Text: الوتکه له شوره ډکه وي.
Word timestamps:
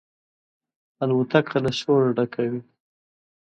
الوتکه 1.03 1.57
له 1.63 1.71
شوره 1.79 2.09
ډکه 2.17 2.43
وي. 2.51 2.61